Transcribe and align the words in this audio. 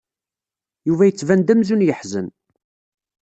Yuba 0.87 1.07
yettban-d 1.07 1.53
amzun 1.53 1.85
yeḥzen. 1.87 2.27